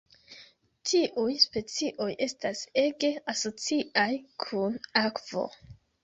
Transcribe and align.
Tiuj 0.91 1.33
specioj 1.41 2.07
estas 2.25 2.61
ege 2.83 3.11
asociaj 3.33 4.07
kun 4.45 4.79
akvo. 5.03 5.45